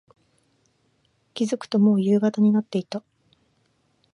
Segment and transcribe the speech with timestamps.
[1.35, 3.03] 気付くと、もう夕方になっていた。